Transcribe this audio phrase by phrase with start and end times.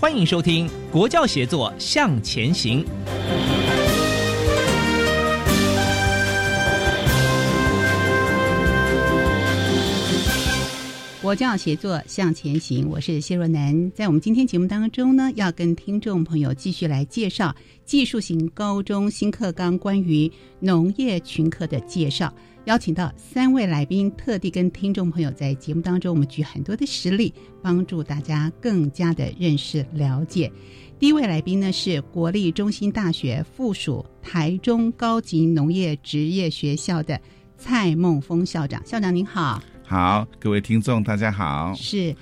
[0.00, 2.82] 欢迎收听《国教协作向前行》。
[11.20, 13.92] 国教协作向前行，我是谢若楠。
[13.94, 17.54] 在我们今天节目当中呢，要跟听众朋友继续来介绍
[17.84, 22.32] 技术型高中新课纲关于农业群科的介绍。
[22.70, 30.48] 邀请到三位来宾，特地跟听众朋友在节目当中，我们举很多的实例，帮助大家更加的认识了解。
[30.96, 37.20] 第一位来宾呢是国立中心大学附属台中高级农业职业学校的
[37.58, 39.60] 蔡梦峰校长，校长您好。
[39.84, 41.74] 好，各位听众大家好。
[41.74, 42.14] 是。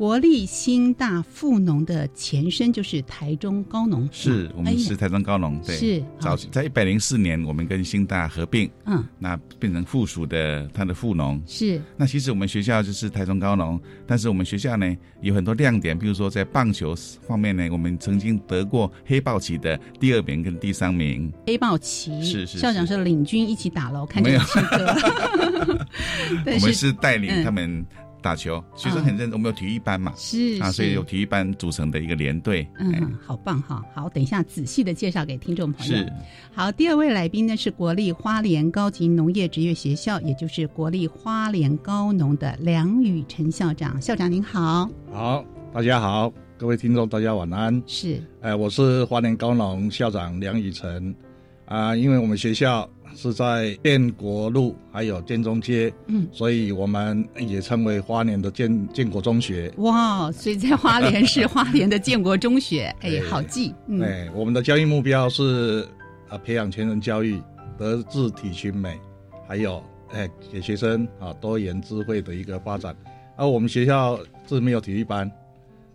[0.00, 11.82] 国立新大附农的前身就是台中高农，是我们是台中高农，对，是早在一百零四年，我们跟新大合并，嗯，那变成附属的它的附农，是。
[11.98, 21.30] 那其实我们学校就是台中高农，但是我们学校呢有很多亮点，比如说在棒球方面呢，我们曾经得过黑豹旗的第二名跟第三名。
[21.46, 25.86] 黑豹旗是是，校长是领军一起打喽，看这个气格。
[26.54, 27.84] 我们是带领他们。
[28.20, 29.32] 打球，学生很认真。
[29.32, 30.12] 我们有体育班嘛？
[30.16, 32.66] 是啊，所以有体育班组成的一个连队。
[32.78, 33.84] 嗯，好棒哈！
[33.94, 35.94] 好，等一下仔细的介绍给听众朋友。
[35.94, 36.12] 是。
[36.52, 44.00] 好，第二位来宾呢是国立花莲高级农业职业学校，也就是国立花莲高农的梁宇辰校长。
[44.00, 44.88] 校长您好。
[45.12, 47.82] 好，大家好，各位听众大家晚安。
[47.86, 48.22] 是。
[48.40, 51.14] 哎，我是花莲高农校长梁宇辰。
[51.66, 52.88] 啊，因为我们学校。
[53.14, 59.72] 是在建国路还有建中街，嗯，所以我们也称为花莲的建建国中学。
[59.78, 63.74] 哇，所以在花莲是花莲的建国中学， 哎，好记。
[64.00, 65.86] 哎，我们的教育目标是
[66.28, 67.40] 啊，培养全人教育，
[67.76, 68.98] 德智体群美，
[69.46, 69.82] 还有
[70.12, 72.96] 哎，给学生啊多元智慧的一个发展。
[73.36, 75.30] 而我们学校是没有体育班，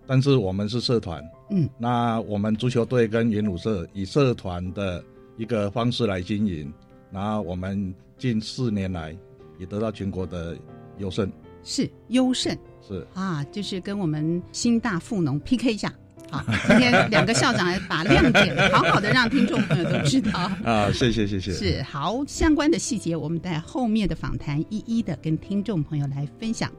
[0.07, 5.03] 但是我们是社团，嗯，那我们足球队跟元鲁社以社团的
[5.37, 6.71] 一个方式来经营。
[7.15, 9.17] 然后我们近四年来
[9.57, 10.57] 也得到全国的
[10.97, 11.31] 优胜，
[11.63, 12.53] 是优胜，
[12.85, 15.93] 是啊，就是跟我们新大富农 PK 一下。
[16.29, 21.53] 好，今天两个校长来把亮点好好的让听众朋友都知道 啊，谢谢谢谢。
[21.53, 26.69] 是好，相关的细节我们在后面的访谈一一的跟听众朋友来分享。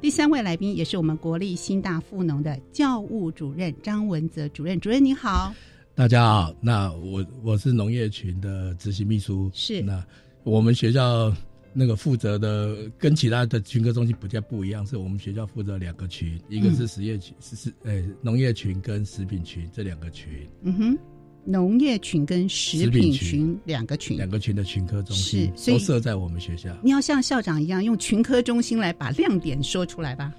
[0.00, 5.52] 第三位来宾也是我们国立新大富农的教务主任张文泽主任，主任您好。
[5.94, 9.50] 大家好，那我我是农业群的执行秘书。
[9.52, 10.02] 是那
[10.42, 11.30] 我们学校
[11.74, 20.48] 那个负责的跟其他的群科中心比较不一样，是我们学校负责两个群，一个是实业群，是是诶农业群跟食品群这两个群。
[20.62, 20.98] 嗯哼，
[21.44, 26.74] 农业群跟食品群两个群，两个群的群科中心是都设在我们学校。
[26.82, 30.32] 你要像校长一样用群科中心来把亮点说出来吧。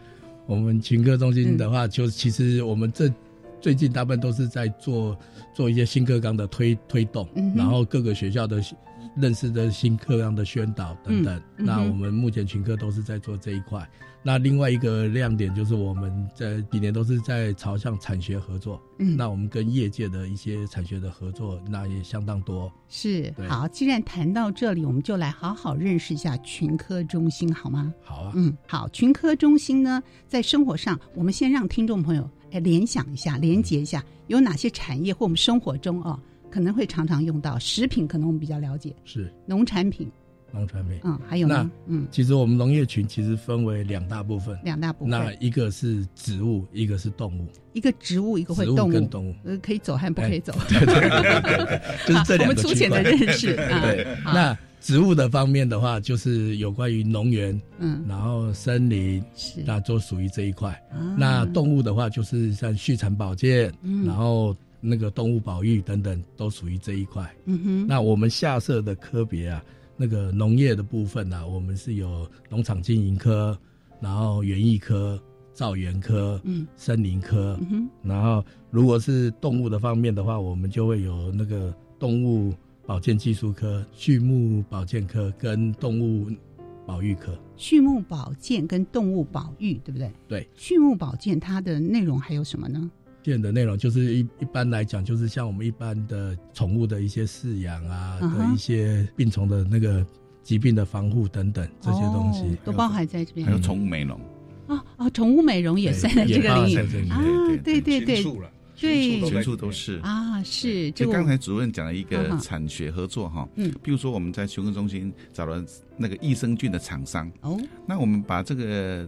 [0.47, 3.08] 我们群科中心的话，就其实我们这。
[3.63, 5.18] 最近大部分都是在做
[5.53, 7.25] 做一些新课纲的推推动，
[7.56, 8.62] 然后各个学校的
[9.15, 11.42] 认识的新课纲的宣导等等。
[11.56, 13.89] 那我们目前群科都是在做这一块。
[14.25, 18.81] 那另外一个亮点就是我们在几年都是在朝向产学合作。
[19.00, 22.72] 嗯，那我们跟业界的一些产学的合作，那也相当多。
[22.88, 27.94] 是好，既然谈到这里，我们就来好好认识一下群科中心，好吗？
[28.02, 28.31] 好啊。
[28.36, 32.30] 嗯，好，群科中心呢，在生活上，我们先让听众朋友。
[32.52, 36.19] 来联想一下，连接一下，有哪些产业或我们生活中哦
[36.52, 37.58] 可能会常常用到？
[37.58, 40.08] 食品可能我们比较了解，是农产品，
[40.54, 41.00] 农产品。
[41.04, 41.70] 嗯，还有呢？
[41.88, 45.10] 嗯，其实我们农业群其实分为两大部分，两大部分。
[45.10, 47.48] 那一个是植物，一个是动物。
[47.74, 48.92] 一个植物，一个会动物。
[48.94, 50.54] 跟动物，呃，可以走还不可以走？
[50.70, 52.52] 对对对， 就是这两个。
[52.52, 53.56] 我们粗浅的认识。
[53.82, 60.80] 对，那植物的方面的话，就是有关于农园，嗯，然后森林，是，那都属于这一块。
[61.18, 64.56] 那动物的话，就是像畜产保健，嗯然后。
[64.86, 67.34] 那个动物保育等等都属于这一块。
[67.46, 67.88] 嗯哼。
[67.88, 69.64] 那我们下设的科别啊，
[69.95, 73.57] 那个农业的部分呢，我们是有农场经营科，
[74.01, 75.22] 然后园艺科、
[75.54, 77.60] 造园科、嗯，森林科。
[78.01, 82.54] 然后如果是动物的方面的话，我们就会有那个动物
[82.86, 86.28] 保健技术科、畜牧保健科跟动物
[86.86, 87.38] 保育科。
[87.56, 90.12] 畜牧保健跟动物保育，对不对？
[90.28, 90.50] 对。
[90.56, 92.92] 畜牧保健它的内容还有什么呢？
[93.24, 100.06] 健的内容就是一一般来讲，就是像我们一般的宠物的一些饲养啊，的一些病虫的那个
[100.44, 103.48] 疾病的防护等等这些东西，都包含在这边。
[103.48, 104.20] 还有宠物美容。
[104.68, 107.10] 啊啊，宠物美容也算在这个领域。
[107.10, 107.22] 啊，
[107.64, 108.24] 对对对，
[108.80, 110.00] 对，全处都是。
[110.04, 110.92] 啊，是。
[110.92, 115.64] 就刚才主任讲了一个产学合作哈，嗯，比如说我们在雄科中心找了
[115.98, 119.08] 那个益生菌的厂商哦，那我们把这个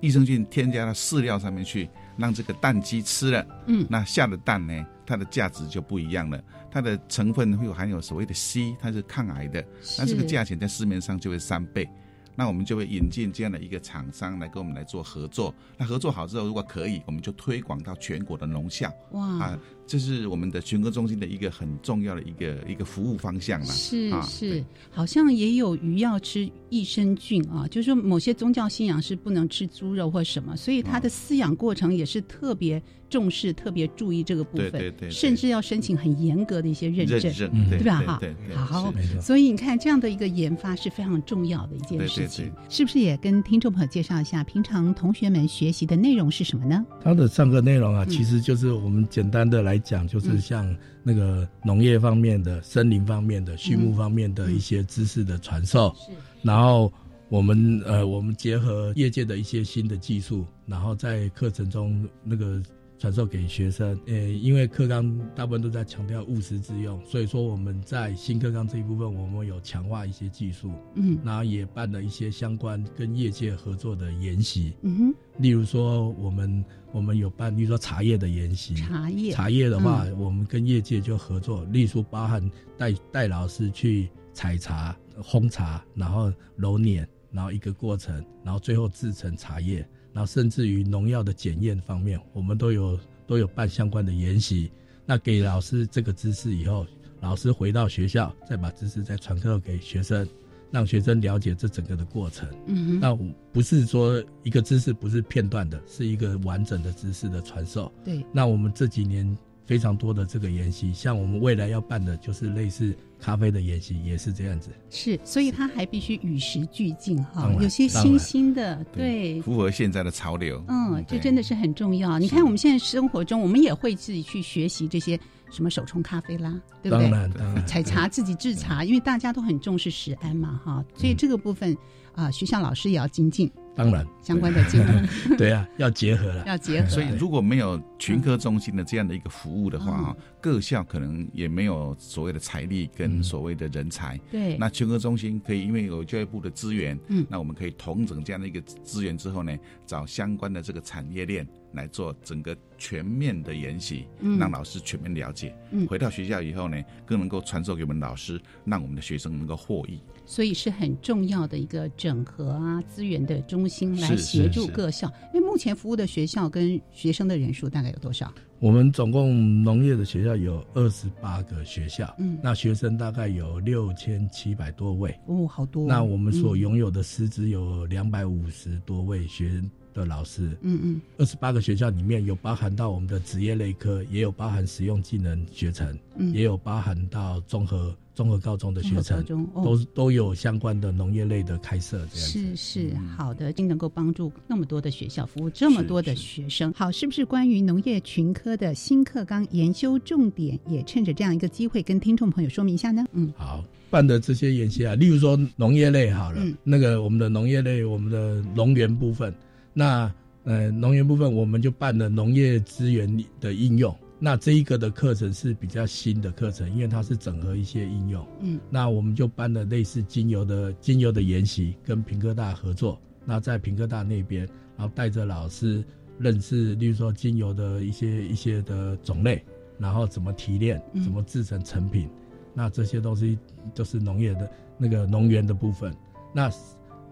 [0.00, 1.88] 益生菌添加到饲料上面去。
[2.16, 6.42] 让这个蛋鸡吃了，嗯，那下的蛋呢，它的价值就不一样了。
[6.70, 9.62] 它的成分会有含有所谓的硒，它是抗癌的，
[9.98, 11.88] 那这个价钱在市面上就会三倍。
[12.34, 15.54] 那我们就会引进这样的一个厂商来跟我们来做合作。
[15.76, 18.90] 那合作好之后，如果可以，我们就推广到全国的农校。
[19.10, 19.58] 哇啊！
[19.86, 23.66] 这是我们的全科中心的一个很重要的一个一个服务方向嘛？
[23.66, 38.18] 是是，好像也有鱼要吃益生菌啊，就是说某些宗教信仰是不能吃猪肉或什么，所以它的饲养过程也是特别重视、特别注意这个部分，对对，甚至要申请很严格的一些认证，对吧？
[38.54, 42.98] 哈，好，所以你看这样的一个研发是非常重要的一件事情，是不是？
[42.98, 46.86] 也跟听众朋友介绍一下，平常同学们学习的内容是什么呢？
[47.02, 49.71] 他的上课内容啊，其实就是我们简单的来。
[49.78, 56.12] 讲就是像那个农业方面的、森林方面的、畜牧方面的一些知识的传授，是。
[56.42, 56.92] 然后
[57.28, 62.62] 我们呃，我们结合业界的一些新的技术，然后在课程中那个
[63.02, 63.98] 传授给学生。
[64.06, 75.14] 呃，因为课纲大部分都在强调务实之用，所以说我们在新课纲这一部分，我们有强化一些技术，嗯，然后也办了一些相关跟业界合作的研习，嗯哼。
[75.38, 76.64] 例如说我们。
[76.94, 78.74] 我们有办，例如说茶叶的研习。
[78.74, 94.70] 茶叶，茶叶的话，我们跟业界就合作，例如包含带带老师去采茶、烘茶，然后揉捻，然后一个过程，然后最后制成茶叶，然后甚至于农药的检验方面，我们都有都有办相关的研习。
[95.06, 96.86] 那给老师这个知识以后，
[97.20, 100.26] 老师回到学校再把知识再传授给学生。
[100.70, 103.14] 让学生了解这整个的过程，嗯，那
[103.52, 107.92] 不是说一个知识不是片段的，是一个完整的知识的传授。
[108.02, 109.36] 对，那我们这几年
[109.66, 114.70] 非常多的这个研习，像我们未来要办的就是类似咖啡的研习，也是这样子。
[114.90, 120.62] 是，所以它还必须与时俱进哈，有些新兴的，对，符合现在的潮流。
[120.66, 122.18] 嗯，这真的是很重要。
[122.18, 125.18] 你看我们现在生活中，我们也会自己去学习这些。
[125.52, 127.62] 什么手冲咖啡啦，对不对？
[127.66, 131.76] 采茶自己制茶，因为大家都很重视食安嘛，哈，所以这个部分
[132.14, 133.52] 啊，学校老师也要精进。
[133.74, 135.02] 当然，相关的结合，
[135.36, 136.88] 对啊，要结合了，要结合。
[136.88, 144.18] 所以如果没有群科中心的这样的一个服务的话，哈，各校可能也没有所谓的财力跟所谓的人才。
[144.30, 154.38] 对，那群科中心可以因为有教育部的资源，嗯，那我们可以统整这样的一个资源之后呢，找相关的这个产业链来做整个全面的研习，嗯。
[154.38, 155.54] 让老师全面了解。
[155.70, 156.76] 嗯，回到学校以后呢，
[157.06, 160.00] 更能够传授给我们老师，让我们的学生能够获益。
[160.32, 165.12] 所以是很重要的一个整合啊资源的中心来协助各校。
[165.34, 168.32] 因为目前服务的学校跟学生的人数大概有多少？
[168.58, 175.14] 我们总共农业的学校有二十八个学校，嗯，那学生大概有六千七百多位。
[175.26, 175.86] 哦，好多。
[175.86, 179.62] 那我们所拥有的师资有两百五十多位学
[179.94, 180.56] 的老师。
[180.62, 181.00] 嗯嗯。
[181.18, 187.94] 二十八个学校里面有包含到我们的职业类科，也有包含实用技能学程，嗯，也有包含到综合。
[188.14, 196.70] 综合高中的学生都都有相关的农业类的开设，这样是是好的，就能够帮助那么多的学校服务这么多的学生。
[196.74, 203.02] 好，是不是关于农业群科的新课纲研修重点，也趁着这样一个机会跟听众朋友说明一下呢？
[203.12, 209.34] 嗯，好，办的这些研习啊，例如说农业类好了，那个我们的农业类，我们的农园部分，
[209.72, 210.12] 那
[210.44, 213.94] 呃农园部分我们就办了农业资源的应用。
[214.24, 218.24] 那这一个的课程是比较新的课程，因为它是整合一些应用。
[218.40, 223.00] 嗯，那我们就办了类似精油的精油的研习，跟平科大合作。
[223.24, 225.84] 那在平科大那边，然后带着老师
[226.18, 229.44] 认识，例如说精油的一些一些的种类，
[229.76, 232.08] 然后怎么提炼，怎么制成成品。
[232.54, 233.36] 那这些东西
[233.74, 234.48] 都是农业的
[234.78, 235.92] 那个农园的部分。
[236.32, 236.48] 那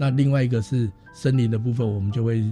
[0.01, 2.43] 那另外一个是森林的部分，我们就会，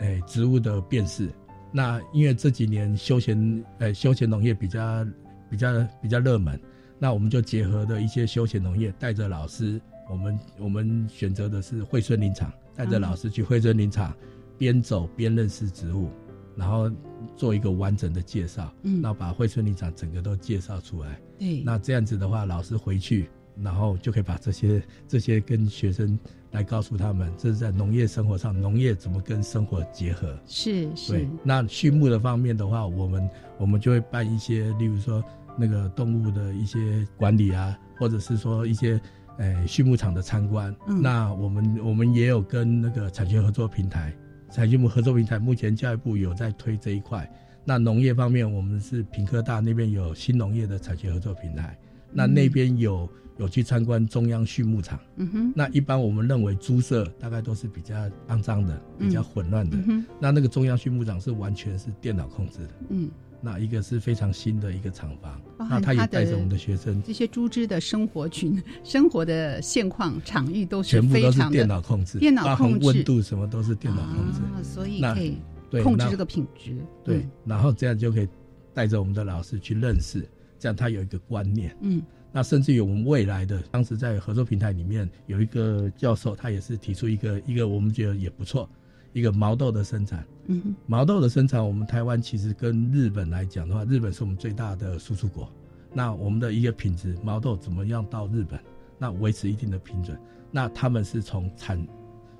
[0.00, 1.30] 诶，植物的辨识。
[1.72, 5.02] 那因为这几年休闲，诶，休闲农业比较
[5.48, 5.72] 比较
[6.02, 6.60] 比较热门，
[6.98, 14.14] 那我们就结合的一些休闲农业，带着老师，我们我们选择的是惠顺林场，带着老师去惠顺林场，
[14.58, 16.10] 边走边认识植物，
[16.54, 16.92] 然后
[17.34, 21.18] 做一个完整的介绍，嗯，然后把惠顺林场整个都介绍出来。
[21.38, 23.30] 对，那这样子的话，老师回去，
[23.62, 26.18] 然后就可以把这些这些跟学生。
[26.54, 30.38] 来告诉他们，这是在农业生活上，农业怎么跟生活结合？
[30.46, 31.28] 是是。
[31.42, 35.22] 那畜牧的方面的话，我们我们就会办一些，例如说
[35.58, 39.00] 那个动物的一些管理啊，或者是说一些
[39.38, 40.72] 诶畜牧场的参观。
[40.86, 41.02] 嗯。
[41.02, 44.14] 那我们我们也有跟那个产学合作平台，
[44.52, 47.28] 产畜牧合作平台，目前教育部有在推这一块。
[47.64, 51.76] 那农业方面，我们是平科大那边有新农业的产学合作平台，
[52.12, 53.10] 那那边有。
[53.36, 57.94] 有去参观中央畜牧场，嗯哼，那一般我们认为猪舍大概都是比较
[58.28, 63.10] 肮脏的、比较混乱的，嗯那那个中央畜牧场是完全是电脑控制的，嗯，
[63.40, 72.86] 那一个是非常新的一个厂房，那他也带着我们的学生，这些猪只的生活群、 生活的现况、场域都是全部都是电脑控制，电脑控制。
[72.86, 75.36] 温度什么都是电脑控制，所以可以
[75.82, 78.28] 控制这个品质，对，然后这样就可以
[78.72, 80.24] 带着我们的老师去认识，
[80.56, 82.00] 这样他有一个观念，嗯。
[82.36, 88.68] 那甚至于我们未来的，当时在合作平台里面有一个教授，他也是提出一个一个我们觉得也不错，
[89.12, 90.26] 一个毛豆的生产。
[90.46, 95.48] 嗯，毛豆的生产，我们台湾其实跟日本来讲的话，日本是我们最大的输出国。
[95.92, 98.58] 那我们的一个品质毛豆怎么样到日本？
[98.98, 100.18] 那维持一定的品准。
[100.50, 101.86] 那他们是从产，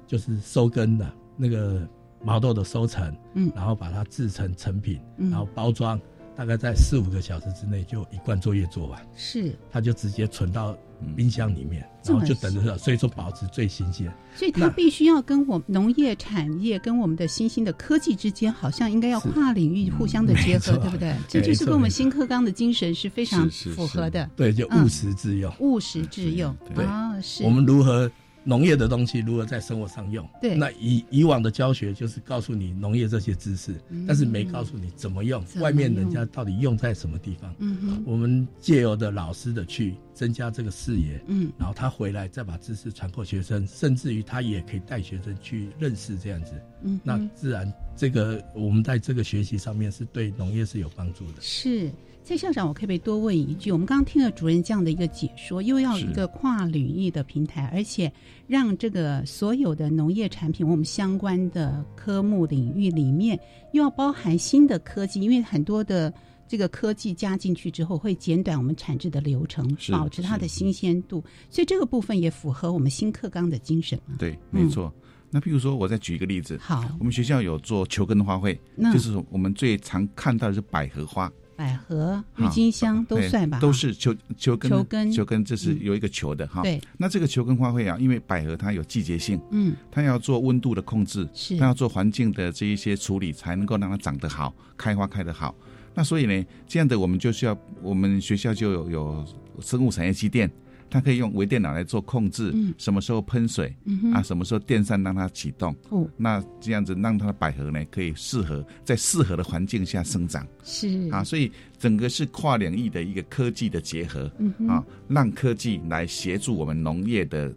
[0.09, 1.89] 就是收根的那个
[2.21, 6.01] 毛豆的收成，嗯，然后把它制成成品，然后包装。
[6.37, 10.77] 大概在四五个小时之内就一罐作业做完，是，他就直接存到
[11.17, 14.13] 冰箱里面，然后就等着，所以说保持最新鲜。
[14.35, 21.15] 所以它必须要跟我们农业产业跟我们的新兴的科技之间，好像应该要跨领域互相的结合，对不对？
[21.29, 24.29] 这就是跟我们新课纲的精神是非常符合的。
[24.35, 27.45] 对，就务实致用，务实致用啊，是。
[27.45, 28.11] 我们如何？
[28.45, 30.29] 农业的东西如何在生活上用？
[30.41, 33.75] 对，那以以往的教学就是告诉你农业这些知识，
[34.07, 37.55] 但是没告诉你怎么用，外面人家到底用在什么地方？
[37.59, 51.41] 嗯哼，我们借由的老师的去增加这个视野，嗯，然后他回来再把知识传给学生，甚至于他也可以带学生去认识这样子，嗯，那自然这个我们在这个学习上面是对农业是有帮助的。
[51.41, 51.91] 是。
[52.25, 53.71] 蔡校长，我可不可以多问一句？
[53.71, 58.11] 我们刚刚听了主任这样的一个解说，又要一个跨领域的平台，而且
[58.47, 63.39] 让这个所有的农业产品，我们相关的科目领域里面，
[63.73, 66.11] 又要包含新的科技，因为很多的
[66.49, 71.23] 这个科技加进去之后，会减短我们产制的流程，保持它的新鲜度。
[71.51, 74.17] 所以这个部分也符合我们新课纲的精神嘛？
[74.19, 74.91] 对，没错。
[75.31, 78.57] 那譬如说，我再举一个例子，好，我们学校有做球根花卉，
[78.95, 81.31] 就是我们最常看到的是百合花。
[81.57, 86.63] 百合、郁金香都算吧，都是球球根，球根，球根这是有一个球的哈。
[86.63, 95.55] 对，那这个球根花卉啊，因为百合它有季节性，嗯，它要做温度的控制，是，它要做环境的这一些处理，才能够让它长得好，开花开得好。
[95.95, 99.27] 那所以呢，这样的我们就需要，我们学校就有有
[99.61, 100.51] 生物产业机电。
[100.95, 103.75] 它可以用微电脑来做控制，什么时候喷水，
[104.13, 105.75] 啊，什么时候电扇让它启动，
[106.17, 111.11] 那这样子让它的百合呢可以适合在适合的环境下生长，是。
[111.11, 114.31] 啊，所以整个是跨领域的一个科技的结合，
[114.69, 117.53] 啊，让科技来协助我们农业的。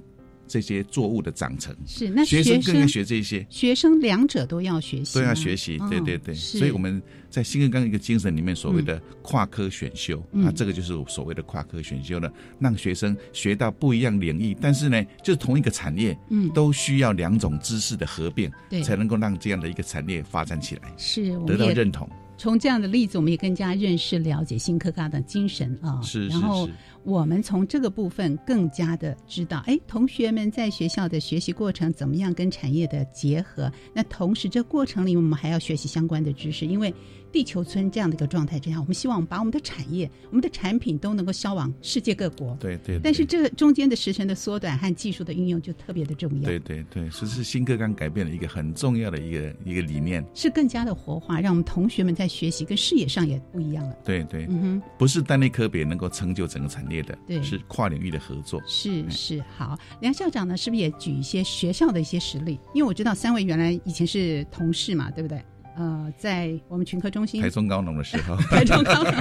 [0.48, 1.76] 这些作物的长成。
[1.86, 6.34] 是那学生更要学这些，学生两者都要学习，都要学习，对对对。
[6.34, 22.10] 所以我们在新课纲一个精神里面，所谓的跨科选修啊，这个就是所谓的跨科选修了，让学生学到不一样领域，但是呢，就是同一个产业，嗯，都需要两种知识的合并，对，才能够让这样的一个产业发展起来，是得到认同。
[22.40, 26.00] 从这样的例子，我们也更加认识、了解新科大的精神啊。
[26.04, 26.70] 是，然后
[27.08, 33.72] 我们从这个部分更加的知道，哎，同学们在学校的学习过程怎么样跟产业的结合？
[33.94, 36.94] 那同时，这过程里我们还要学习相关的知识，因为
[37.32, 42.58] 地球村这样的一个状态之下，我们希望把我们的产业、我们的产品都能够销往世界各国。
[42.60, 43.00] 对对。
[43.02, 46.46] 但是这中间的时程的缩短和技术的运用就特别的重要。
[46.46, 53.96] 对对对，这是新课纲改变了一个很重要的一个一个理念，是更加的活化，让我们同学们在学习跟视野上也不一样了。
[54.04, 58.62] 对对，嗯哼，不是单一科别能够成就整个产业的，对，是跨领域的合作。
[58.66, 62.60] 是是，好，梁校长呢，是不是也举一些学校的一些实例？
[62.74, 65.42] 因为我知道三位原来以前是同事嘛，对不对？
[65.78, 69.14] 呃，在我们群科中心，台中高农的时候， 台中高农，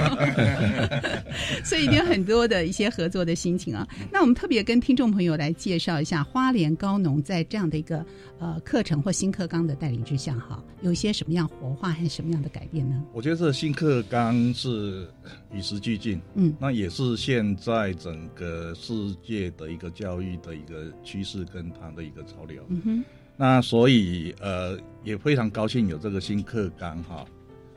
[1.63, 3.87] 所以有很多的一些合作的心情啊。
[4.11, 8.03] 那我们特别跟听众朋友来介绍一下花莲高农在这样的一个
[8.39, 13.03] 呃课程或新课纲的带领之下，哈，有一些什么样活化和什么样的改变呢？
[13.13, 15.07] 我觉得这新课纲是
[15.53, 23.03] 与时俱进，嗯，那也是现在整个世界的一个教育的一个趋势跟它的一个潮流，嗯哼。
[23.39, 27.23] 那所以呃也非常高兴有这个新课纲哈，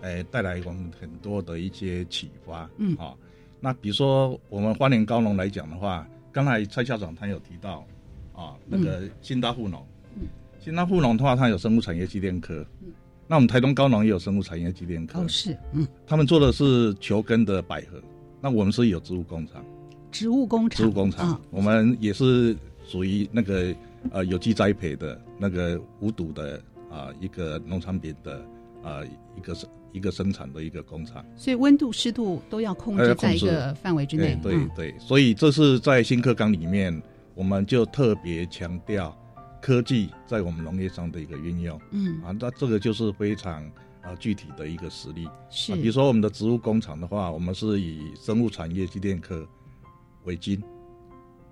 [0.00, 2.97] 哎带来我们很多的一些启发，嗯。
[2.97, 3.17] 好，
[3.61, 7.87] 那比如说我们花莲高农来讲的话，刚才蔡校长他有提到
[8.35, 9.87] 啊那个新大富农，
[10.17, 10.26] 嗯，
[10.59, 12.88] 新大富农的话，它有生物产业机电科，嗯，
[13.29, 18.00] 那我们台东高农也有生物产业机电科，哦是，嗯，他们做的是球根的百合，
[18.40, 19.62] 那我们是有植物工厂，
[20.11, 23.75] 植物工厂，植物工厂，我们也是属于那个。
[24.11, 28.45] 呃，有机栽培的那个无毒的啊，一个农产品的
[28.83, 29.00] 啊，
[29.37, 34.38] 一个生一个生产的一个工厂，所以温度湿度都要控制在一个范围之内。
[34.42, 37.02] 对对，所以这是在新课纲里面，
[37.35, 39.16] 我们就特别强调
[39.61, 41.78] 科技在我们农业上的一个运用。
[41.90, 43.62] 嗯啊，那这个就是非常
[44.00, 45.28] 啊具体的一个实例。
[45.50, 49.47] 是，比如说我们的植物工厂的话，我们是以生物产业机电科
[50.25, 50.59] 为基，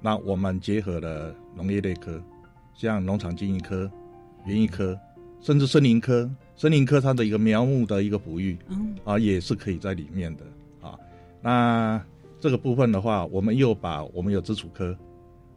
[0.00, 2.23] 那我们结合了农业类科。
[2.79, 3.91] 像农场经营科、
[4.47, 4.97] 园艺科，
[5.41, 8.57] 甚至森林科，森林科它的一个苗木的一个哺育，
[9.03, 10.45] 啊，也是可以在里面的
[10.81, 10.97] 啊。
[11.43, 12.01] 那
[12.39, 14.97] 这个部分的话，我们又把我们有自主科，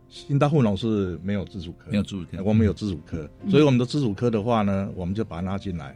[0.10, 5.96] 新大富农是没有自主科，没有自主科，我们有自主科，所以我们的自主科的话呢，我们就把它拉进来，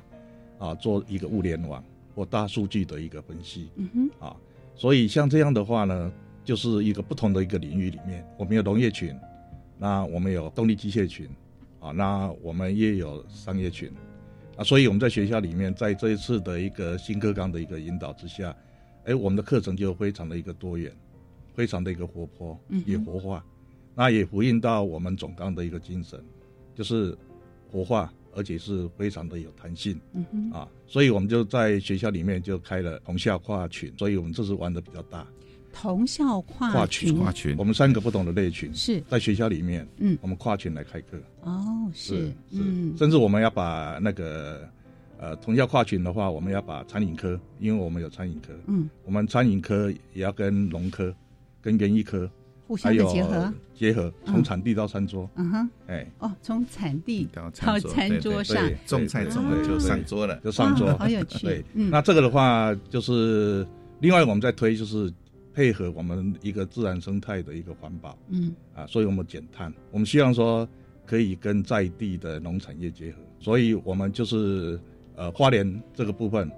[0.60, 4.36] 啊，做一个物联网或大数据的一个分析，嗯哼，啊，
[4.75, 6.12] 所以像这样的话呢，
[6.44, 9.17] 就是一个不同的一个领域里面，我们有农业群。
[9.77, 11.27] 那我们有动力机械群，
[11.79, 13.91] 啊，那我们也有商业群，
[14.55, 18.55] 啊，所以我们在学校里面，在这一次的一个新课纲的一个引导之下，
[19.03, 20.91] 哎，我们的课程就非常的一个多元，
[21.53, 23.46] 非常的一个活泼，也活化，
[23.94, 26.24] 那也呼应到我们总纲的一个精神，
[26.74, 27.18] 就是
[27.70, 35.27] 活化，而且是非常的有弹性，嗯啊，所以我们就在学校里面就开了同校跨群，所以我们这次玩的比较大。
[35.77, 39.03] 同校跨群，跨群，我们三个不同的类群是。
[39.09, 41.18] 在学校里面，嗯，我们跨群来开课。
[41.42, 44.68] 哦，是，嗯，甚至我们要把那个，
[45.20, 51.14] 呃，同校跨群的话，我们要把餐饮科，因为我们有餐饮科，嗯，我们餐饮科也要跟农科、
[51.61, 52.27] 跟园艺科
[52.68, 57.77] 互相的结合，结合从产地到餐桌，嗯哼，哎，哦，从产地到餐
[58.22, 58.42] 桌。
[58.42, 61.46] 上，种菜种了就上桌了，就上桌，好有趣。
[61.46, 63.68] 对，那这个的话就是
[64.00, 65.14] 另外我们在推就是。
[65.55, 68.53] 配合我们一个自然生态的一个环保，嗯。
[68.75, 70.68] 啊，所以我们减碳，我们希望说
[71.05, 74.77] 可以跟在地的农产业结合，所以我们就是
[75.15, 76.51] 呃花莲这个部分，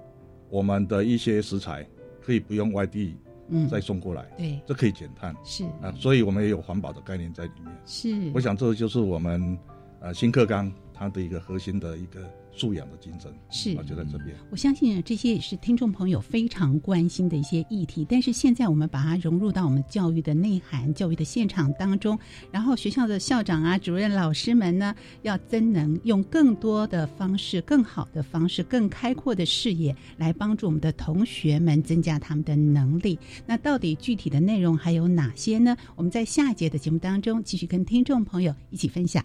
[0.50, 1.88] 我们的一些食材
[2.20, 3.14] 可以不用外地
[3.50, 3.68] 嗯。
[3.68, 5.32] 再送过来，对，这可以减碳。
[5.44, 5.64] 是。
[5.80, 9.56] 啊，所以我们也有环保的概念在里面，是，我想这就是我们
[10.00, 12.28] 呃新课纲它的一个核心的一个。
[12.58, 14.34] 素养的精神是就在这边。
[14.50, 18.04] 我相信这些也是听众朋友非常关心的一些议题。
[18.08, 22.18] 但是现在我们把它融入到我们教育的内涵、教育的现场当中，
[22.50, 33.18] 然后学校的校长啊、主任、老师们呢，要真能，用更多的方式、更好的方式、更开阔的视野来帮助我们的同学们增加他们的能力。
[33.46, 35.76] 那到底具体的内容还有哪些呢？
[35.94, 39.24] 我们在下一节的节目当中继续跟听众朋友一起分享。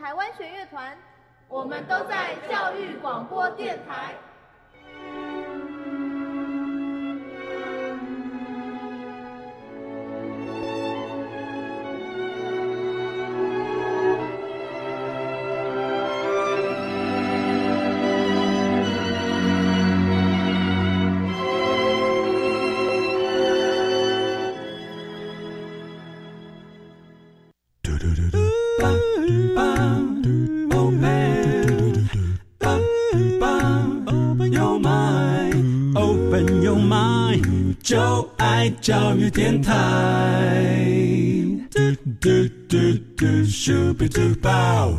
[0.00, 0.96] 台湾弦乐团，
[1.46, 4.14] 我们都在教育广播电台。
[38.80, 40.80] 教育电台。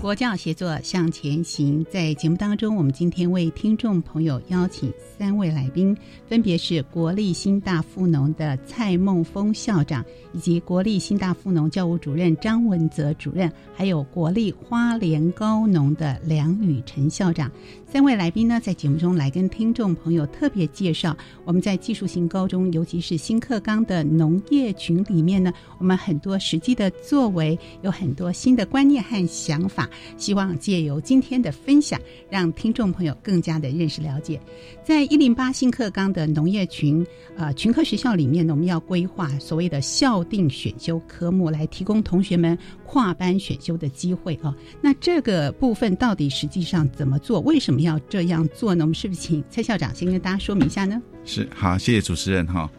[0.02, 17.52] 国教协作向前行，在节目当中，我们今天为听众朋友邀请三位来宾，分别是国立新大附农的蔡梦峰校长，以及国立新大附农教务主任张文泽主任，还有国立花莲高农的梁宇辰校长。
[17.92, 26.92] 三位来宾呢，在节目中来跟听众朋友特别介绍，我们在技术型高中，尤其是新课纲的农业群里面呢，我们很多实际的。
[27.02, 34.40] 作为有很多新的观念和想法，希望借由今天的分享，让听众朋友更加的认识了解。
[34.84, 37.06] 在一零八新课纲的农业群
[37.38, 44.54] 呃群科学校里面呢，我们要规划所谓的校定选修科目，来提供同学们跨班选修的机会啊。
[44.82, 47.40] 那这个部分到底实际上怎么做？
[47.40, 48.84] 为什么要这样做呢？
[48.84, 51.02] 我们是不是请蔡校长先跟大家说明一下呢？
[51.24, 52.70] 是好，谢谢主持人哈。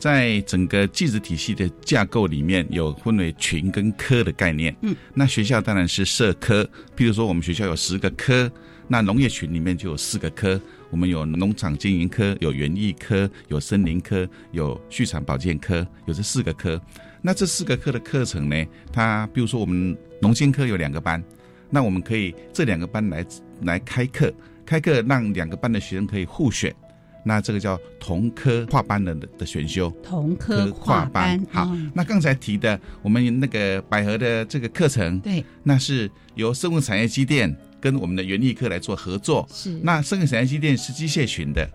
[0.00, 4.74] 在整个技职体系的架构里面，有分为群跟科的概念。
[4.80, 6.64] 嗯，那学校当然是社科，
[6.96, 8.50] 譬如说我们学校有十个科，
[8.88, 10.58] 那农业群里面就有四个科，
[10.88, 16.80] 我们有农场经营科、有园艺科、有森林科、有畜产保健科，有这四个科。
[17.20, 21.22] 那这四个科的课程呢，它比如说我们农经科有两个班，
[21.68, 23.26] 那我们可以这两个班来
[23.64, 24.32] 来开课，
[24.64, 26.74] 开课让两个班的学生可以互选。
[27.22, 31.38] 那这个叫同科跨班的的选修，同科跨班。
[31.50, 39.46] 好，那刚才提的我们那个百合的这个课程，对，那是由生物产业机电跟我们的园艺科来做合作。
[39.52, 41.68] 是，那生物产业机电是机械群的，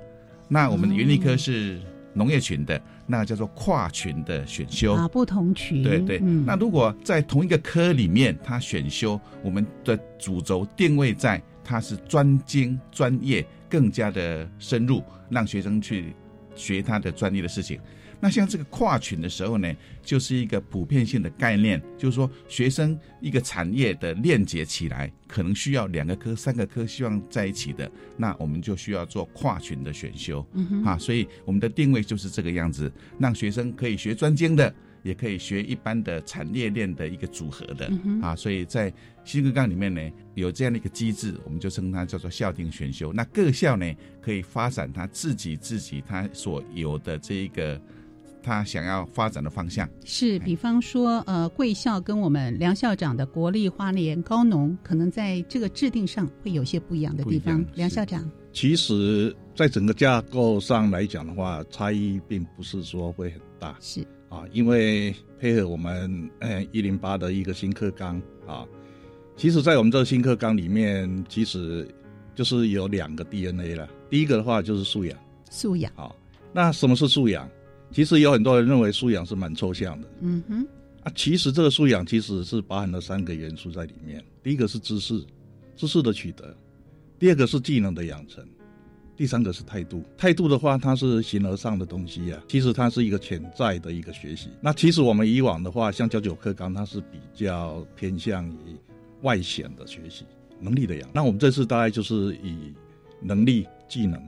[0.47, 1.79] 那我们的园艺科是
[2.13, 5.83] 农业群的，那叫做跨群的选修啊，不同群。
[5.83, 13.45] 对对，那如果在同一个科里面，它选修，我们的主轴定位在它是专精专业。
[13.75, 16.13] 更加的深入，让学生去
[16.55, 17.77] 学他的专业的事情。
[18.21, 30.47] 那像这个跨群的时候呢，就是一个普遍性的概念，就是说学生一个产业的链接起来，可能需要两个科、三个科希望在一起的，那我们就需要做跨群的选修，
[30.85, 34.73] 啊，所以我们的定位就是这个样子，让学生可以学专精的。
[35.05, 37.89] 也可以学一般的产业链的一个组合的
[38.23, 38.91] 啊，所以在
[39.23, 40.01] 新课纲里面呢，
[40.33, 43.13] 有这样的一个机制，我们就称它叫做校定选修。
[43.13, 43.85] 那各校呢，
[44.19, 47.79] 可以发展他自己自己他所有的这一个
[48.41, 49.87] 他想要发展的方向。
[50.03, 57.63] 是，比方说，呃，贵校跟我们梁校长的国立花莲高农，可能在这个制定上会有些不一样的地方。
[57.75, 63.77] 梁校长，其实，在整个架构上来讲的话，差异并不是说会很大。
[63.79, 64.03] 是。
[64.35, 68.65] 啊，因为配合我们呃一零八的一个新课纲啊，
[69.37, 71.87] 其实，在我们这个新课纲里面，其实
[72.33, 73.87] 就是有两个 DNA 了。
[74.09, 75.17] 第一个的话就是素养，
[75.49, 75.89] 素养。
[75.95, 76.13] 啊，
[76.51, 77.49] 那什么是素养？
[77.91, 80.07] 其实有很多人认为素养是蛮抽象的。
[80.19, 80.67] 嗯哼。
[81.03, 84.21] 啊，其实这个素养其实是包含了三个元素在里面。
[84.43, 85.23] 第一个是知识，
[85.77, 86.45] 知识的取得；
[87.17, 88.45] 第二个是技能的养成。
[89.17, 94.49] 第三个是态度，态度的话，它是形而上的东西啊，其实它是一个潜在的一个学习。
[94.59, 98.75] 那其实我们以往的话，像九九课纲，它是比较偏向于
[99.21, 100.25] 外显的学习
[100.59, 101.09] 能力的样。
[101.13, 102.73] 那我们这次大概就是以
[103.21, 104.19] 能力、技能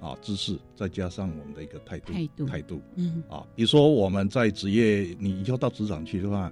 [0.00, 6.50] 啊、知识，再加上我们的一个态度、态度、态度，嗯啊，比如说我们在职业，你以后到职场去的话，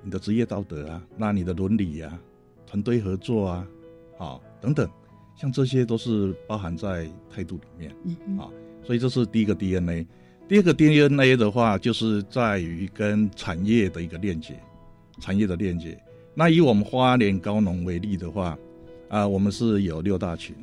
[0.00, 2.16] 你的职业道德啊，那你的伦理啊，
[2.66, 3.68] 团队合作啊，
[4.16, 4.88] 啊等等。
[5.36, 8.48] 像这些都是包含在态度里面，嗯啊，
[8.82, 10.06] 所以这是第一个 DNA。
[10.48, 14.58] 第二个 DNA 的话，就是在于跟产业的一个链接，
[15.20, 16.00] 产业的链接。
[16.34, 18.56] 那以我们花莲高农为例的话，
[19.08, 20.54] 啊，我们是有六大群，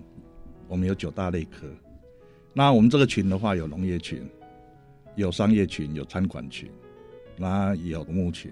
[0.68, 1.68] 我们有九大类科。
[2.54, 4.28] 那我们这个群的话，有农业群，
[5.16, 6.70] 有商业群，有餐馆群，
[7.38, 8.52] 那有牧群，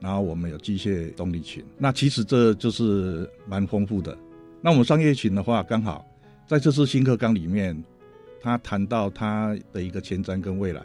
[0.00, 1.64] 然后我们有机械动力群。
[1.78, 4.16] 那其实这就是蛮丰富的。
[4.64, 6.02] 那我们商业群的话，刚好
[6.46, 7.76] 在这次新课纲里面，
[8.40, 10.80] 他谈到他的一个前瞻跟未来，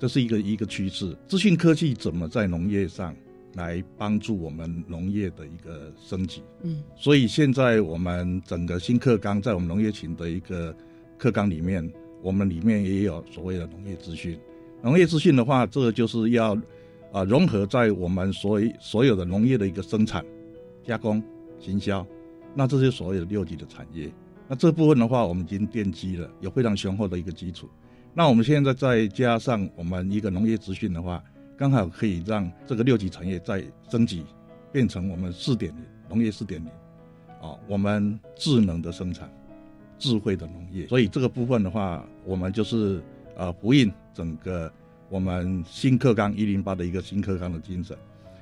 [0.00, 1.16] 这是一个一个趋势。
[1.28, 3.14] 资讯科技怎么在农业上
[3.54, 6.42] 来帮助我们农业的一个升级？
[6.62, 10.76] 嗯，所以现在我们整个新课纲在我们农业群的一个
[11.16, 11.88] 课纲里面，
[12.22, 14.36] 我们里面也有所谓的农业资讯。
[14.82, 16.58] 农业资讯的话，这个就是要
[17.12, 20.26] 啊融合在我们所所有的农业的一个生产、
[20.84, 21.22] 加工、
[21.60, 22.04] 行销。
[22.54, 24.12] 那这些所谓的六级的产业，
[24.48, 27.68] 那这部分的话，我们已经奠基了，有非常雄厚的一个基础。
[28.12, 31.22] 那我们现在再加上我们一个农业资讯的话，
[31.56, 34.24] 刚好可以让这个六级产业再升级，
[34.72, 36.68] 变成我们四点零农业四点零，
[37.40, 39.32] 啊，我们智能的生产，
[39.96, 40.88] 智慧的农业。
[40.88, 43.00] 所以这个部分的话，我们就是
[43.36, 44.70] 呃呼应整个
[45.08, 47.96] 我们新课纲一零八的一个新课纲的精神。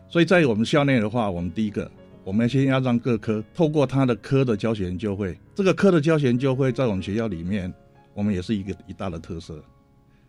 [0.09, 1.91] 所以在我们校内的话，我们第一个。
[2.29, 7.73] 我们先要让各科透过他的科的教学研究会，这个科的教学研究会在我们学校里面，
[8.13, 9.65] 我们也是一个一大的特色。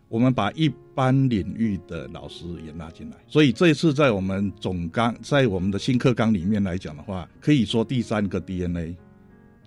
[0.08, 8.96] 我们把一般领域的老师也拉进来，所以这一次在我们总纲，在我们的新课纲里面来讲的话，可以说第三个 DNA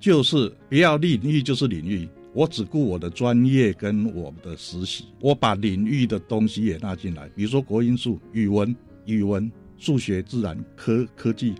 [0.01, 11.55] 就是不要领域就是领域，我只顾我的专业跟我的实习，我把领域的东西也拉进来，比如说国音数、语文、语文、数学、自然科、科技。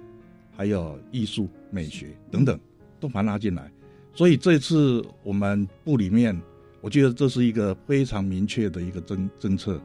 [0.57, 2.59] 还有艺术、美学等等，
[3.01, 3.71] 都把它拉进来。
[4.15, 6.39] 所以这次我们部里面，
[6.81, 9.81] 我觉得这是一个非常明确的一个政政策，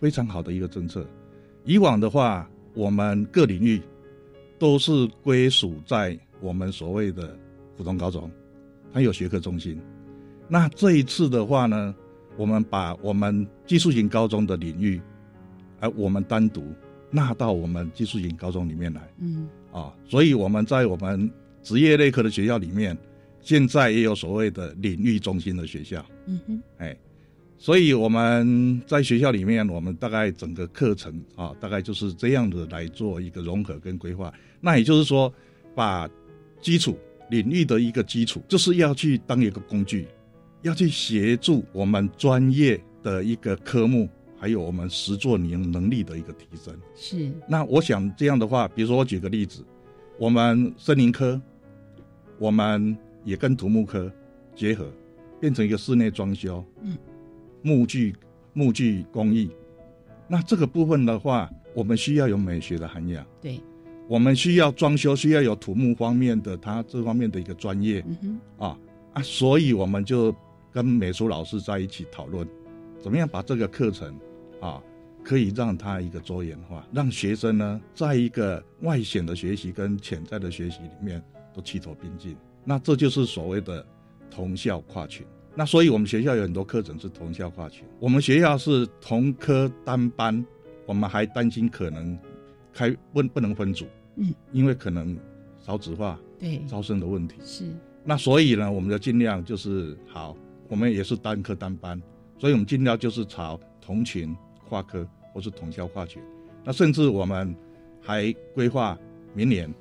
[0.00, 1.06] 非常好的一个政策。
[1.64, 3.80] 以往的话，我们各领域
[4.58, 7.38] 都是归属在我们所谓的
[7.76, 8.30] 普通高中，
[8.92, 9.78] 它有学科中心。
[10.48, 11.94] 那这一次的话呢，
[12.36, 15.00] 我们把我们技术型高中的领域，
[15.80, 16.72] 而我们单独
[17.10, 19.12] 纳到我们技术型高中里面来。
[19.18, 19.46] 嗯。
[19.76, 21.30] 啊，所以我们在我们
[21.62, 22.96] 职业类科的学校里面，
[23.42, 26.02] 现在也有所谓的领域中心的学校。
[26.24, 26.96] 嗯哼，哎，
[27.58, 34.32] 所以我们在学校里面，我们大概整个课程啊，大概就是这样子来做一个融合跟规划。
[34.62, 35.30] 那也就是说，
[35.74, 36.08] 把
[36.62, 40.08] 基础领域的一个基础，就是要去当一个工具，
[40.62, 44.08] 要去协助我们专业的一个科目。
[44.38, 47.32] 还有我们实作能能力的一个提升，是。
[47.48, 49.64] 那我想这样的话，比如说我举个例子，
[50.18, 51.40] 我们森林科，
[52.38, 54.12] 我们也跟土木科
[54.54, 54.90] 结合，
[55.40, 56.96] 变成一个室内装修，嗯，
[57.62, 58.14] 木具
[58.52, 59.50] 木具工艺。
[60.28, 63.60] 那这个部分的话，我们需要有美学的涵养，对，
[64.08, 68.16] 我们需要装修，需要有土木方面的它这方面的一个专业，嗯
[68.58, 68.78] 哼，啊
[69.14, 70.34] 啊，所以我们就
[70.70, 72.46] 跟美术老师在一起讨论。
[73.06, 74.18] 怎么样把这个课程，
[74.60, 74.82] 啊，
[75.22, 81.22] 可以让它一个多元化，让学生呢，在一个外显的学习跟潜在的学习里面
[81.54, 82.36] 都齐头并进。
[82.64, 83.86] 那这就是所谓的
[84.28, 85.24] 同校跨群。
[85.54, 90.44] 那所以我们学校有很多课程是同校跨群，我们学校是同科单班，
[90.84, 92.18] 我们还担心可能
[92.72, 93.86] 开不不能分组，
[94.16, 95.16] 嗯，因为可能
[95.60, 97.72] 少子化，对招生的问题是。
[98.02, 100.36] 那所以呢，我们就尽量就是好，
[100.66, 102.02] 我们也是单科单班，
[102.38, 104.36] 所以我们尽量就是朝同群
[104.68, 106.22] 跨科或是同校跨群。
[106.64, 107.54] 那甚至我们
[108.00, 108.98] 还规划
[109.34, 109.72] 明年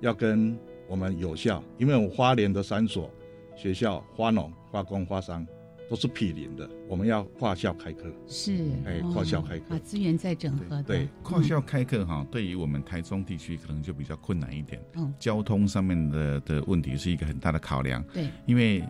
[0.00, 0.58] 要跟
[0.88, 3.10] 我们有效，因为我们花莲的三所
[3.56, 4.52] 学校花农。
[4.70, 5.46] 化工、花商
[5.88, 8.12] 都是毗邻的，我们要跨校开课。
[8.26, 10.82] 是，哎，跨校开课，把资源再整合。
[10.82, 14.82] 对，跨校开课哈，对于我们台中地区可能就比较困难一点。
[14.96, 18.02] 嗯，交通上面的的问题是一个很大的考量。
[18.12, 18.82] 对，因为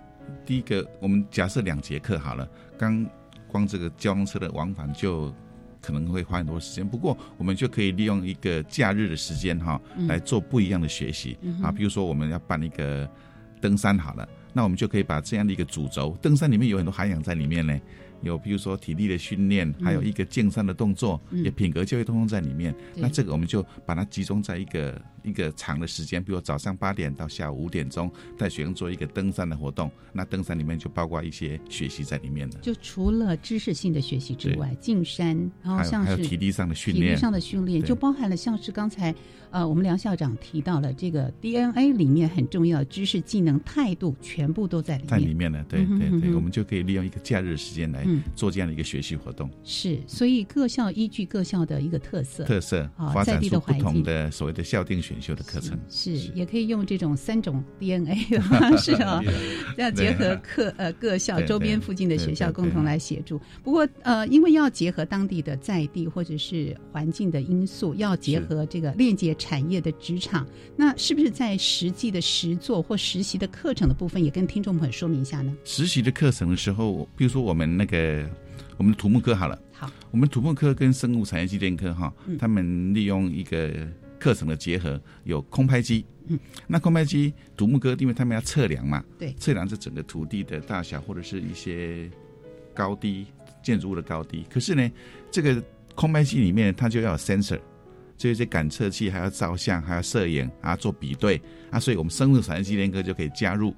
[0.47, 2.49] 第一个，我们假设两节课好了，
[2.79, 3.07] 刚
[3.49, 5.33] 光这个交通车的往返就
[5.81, 6.87] 可能会花很多时间。
[6.87, 11.71] 不过，我们就可以利用一个假日的时间哈，来做不一样的学习啊。
[11.71, 13.09] 比如说，我们要办一个
[13.61, 14.29] 登山好了。
[14.53, 17.79] 那我们就可以把这样的一个主轴，登山里面有很多涵养在里面呢。
[18.23, 22.75] 有，比如说体力的训练，还有一个健身的动作，也品格教育通通在里面。
[22.95, 29.91] 那这个我们就把它集中在一个一个长的时间，比如早上八点到下午五点钟，带学生做一个登山的活动。
[30.13, 32.59] 那登山里面就包括一些学习在里面的。
[32.61, 39.13] 就除了知识性的学习之外，进山，然后像是体力上的训练，体力上的训练就包含了像是刚才
[39.51, 45.09] 呃我们梁校长提到了这个 DNA 里面很重要的知识、技能、态度，全部都在里面。
[45.09, 48.05] 在里面呢，对对对，我们就可以利用一个假日时间来。
[48.37, 59.23] 做这样的一个学习活动是，所以各校依据各校的一个特色特色，发展出不同的所谓的校定选修的课程，是也可以用这种三种 DNA 的 方式啊，
[59.77, 63.41] 要结合课呃各校周边附近的学校共同来协助。
[63.63, 70.47] 不过呃，因为要结合当地的在地或者是环境的因素，要结合这个链接产业的职场，
[70.77, 75.57] 那是不是在实际的实作或实习的课程的部分，也跟听众朋友说明一下呢？
[75.65, 78.29] 实习的课程的时候，比如说我们那个。
[78.77, 83.73] 我们的土木科好了，好，我们土木科跟生物产业机电科哈，他们利用一个
[84.25, 92.11] 课程的结合，有空拍机，嗯，那空拍机独木哥，因为他们要测量嘛，对，测量这整个土地的大小或者是一些
[92.73, 93.27] 高低
[93.63, 94.91] 建筑物的高低，可是呢，
[95.31, 95.63] 这个
[95.95, 97.61] 空拍机里面它就要有 sensor，
[98.17, 101.39] 就一些感测器还要照相，还要摄影啊，做比对。
[101.71, 103.75] 啊，所以我们生物产业机联科就可以加入。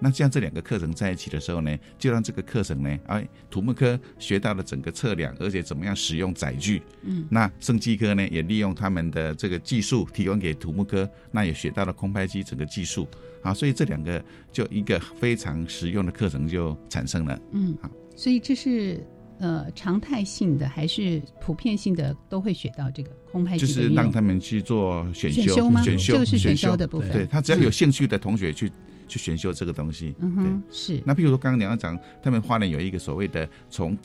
[0.00, 13.08] 那这样这两个课程在一起的时候呢，就让这个课程呢，哎，土木科学到了整个测量，而且怎么样使用载具，嗯，那生技科呢也利用他们的这个技术提供给土木科，那也学到了空拍机整个技术，
[13.42, 14.22] 啊，所以这两个
[14.52, 19.02] 就一个非常实用的课程就产生了，嗯，好，所以这是
[19.38, 25.82] 呃常态性的还是普遍性的都会学到这个空拍机，就是让他们去做选修吗？
[25.82, 28.70] 选修这个是选修的部分，对他只要有兴趣的同学去。
[29.14, 31.00] 去选修这个东西，嗯哼，是。
[31.06, 33.96] 那比如说刚刚梁校长他们花莲有一个所谓的从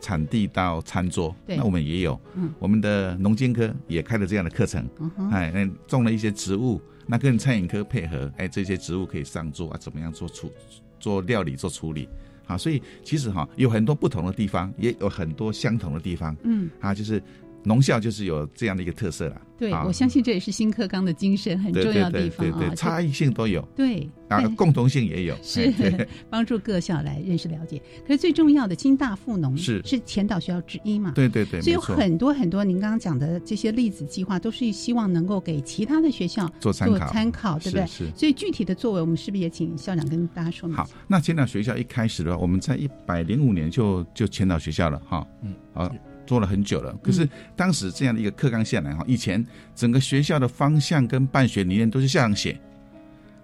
[0.00, 10.52] 产地到餐桌，那我们也有，嗯，我们的农经科也开了这样的课程，嗯哎，那种了一些植物，那跟餐饮科配合，哎，这些植物可以上桌啊，怎么样做处
[11.00, 12.08] 做料理做处理，
[12.46, 17.20] 啊，所以其实哈有很多不同的地方，也有很多相同的地方，嗯，啊，就是。
[17.64, 25.72] 农校就是有这样的一个特色了，对我相信这也是新课纲的精神很重要的地方啊，差异性都有，对啊，共同性也有，是
[26.28, 27.80] 帮助各校来认识了解。
[28.06, 37.86] 可是最重要的，金大附农是是前导学校之一嘛，对对对，所以有很多很多您刚刚讲的这些例子计划，都是希望能够给其他的学校做参考，参考对不对？
[37.86, 38.10] 是。
[38.16, 40.76] 所以具体的作为，我们是不是也请校长跟大家说明？
[40.76, 45.94] 好，那前导学校一开始的话，我们在一百零五年就就前导学校了哈，嗯，好。
[46.26, 49.44] 做了很久了，可是当时这样的一个课纲下来哈，以前
[49.74, 52.58] 整个学校的方向跟办学理念都是校长写，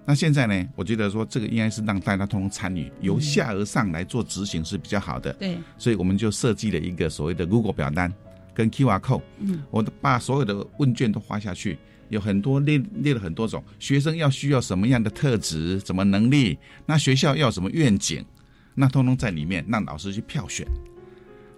[0.06, 5.32] 那现在呢，我觉得说这个应该是让大家通通参与，由下而上来做执行是比较好的。
[5.34, 8.12] 对，所以我们就设计了一个所谓的 Google 表单
[8.54, 18.24] 跟 QR code，嗯，我都把所有的问卷都发下去，有很多列列了很多种学生要需要什么样的特质、什么能力，那学校要什么愿景，
[18.74, 20.66] 那通通在里面，让老师去票选。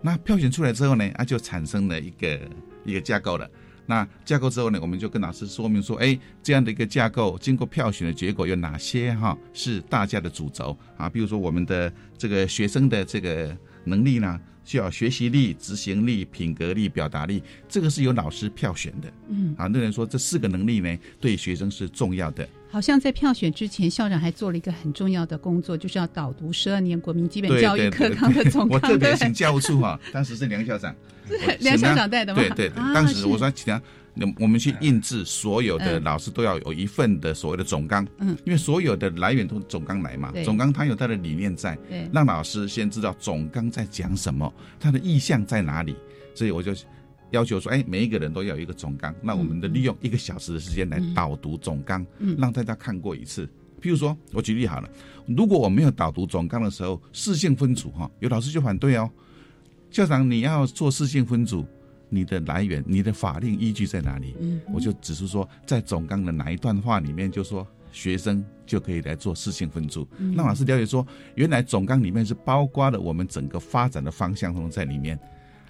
[0.03, 2.41] 那票选出来之后呢，啊，就产生了一个
[2.85, 3.49] 一个架构了。
[3.87, 9.37] 那架构之后呢，我们就跟老师说明说，哎，这样的一个架构经过票选的结果有哪些哈？
[9.53, 19.13] 是大家的主轴啊，比如说我们的这个学生的这个能力呢，需要学习力、执行力、品格力、表达力，这个是由老师票选的。
[19.29, 22.49] 嗯，啊，那人说这四个能力呢，对学生是重要的。
[22.71, 28.71] 好像在票选之前，校长还做了一个很重要的工作，就是要导读十二年国民基本教育课纲的 总纲。
[28.71, 30.95] 我特别请教务处哈，当时是梁校长，
[31.61, 32.41] 梁校长带的吗？
[32.41, 33.83] 对对，当时我说请他。
[34.13, 45.95] 那我们去印制，所有的老师都要有一份的所谓的总纲，嗯，因为所有的来源都总纲来嘛，总纲它有它的理念在，对，让老师先知道总纲在讲什么，它的意向在哪里，
[46.35, 46.73] 所以我就
[47.31, 53.47] 要求说，哎，每一个人都要有一个总纲，那我们的利用一个小时的时间来导读总纲，嗯，让大家看过一次。
[53.81, 54.89] 譬如说，我举例好了，
[55.27, 59.11] 如果我没有导读总纲的时候，四性分组哈，有老师就反对哦，
[59.91, 61.65] 校长你要做四性分组。
[62.13, 64.35] 你的来源，你的法令依据在哪里？
[64.41, 70.05] 嗯，我就只是说，在总纲的哪一段话里面，就说学生就可以来做事情分组，
[70.35, 71.07] 让老师了解说，
[71.37, 75.17] 原来总纲里面是包括了我们整个发展的方向都在里面。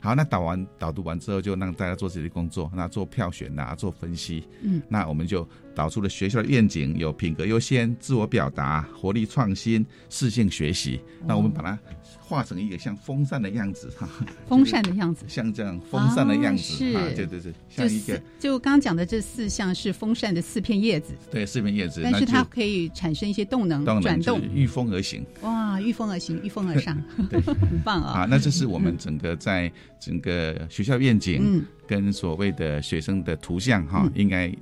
[0.00, 4.48] 好，那导完导读完之后，就让大家做自己的工作，那做票选啊，做分析。
[4.62, 11.00] 嗯，那我们就导出了学校的愿景，有品格优先、自我表达、活力创新、适性学习。
[11.26, 11.78] 那我们把它。
[12.18, 14.08] 画成一个像风扇的样子哈，
[14.48, 26.96] 风扇的样子，像这样风扇的样子，是，对对对，像一个，就刚刚讲的这四项是风扇的四片叶子，对，四片叶子，但是它可以产生一些动能，转动，御风而行，哇，御风而行，御风而上，
[27.28, 28.20] 对，很棒啊！
[28.20, 34.54] 啊，那这是我们整个在整个学校愿景跟所谓的学生的图像哈，应该